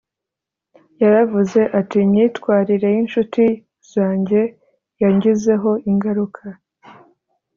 [1.01, 3.45] Yaravuze ati “imyitwarire y incuti
[3.91, 4.41] zanjye
[5.01, 6.43] yangizeho ingaruka”